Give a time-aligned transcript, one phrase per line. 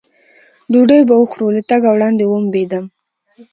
[0.71, 2.85] ډوډۍ به وخورو، له تګه وړاندې ومبېدم.